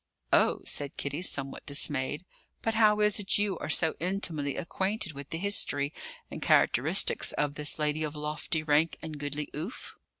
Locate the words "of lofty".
8.01-8.63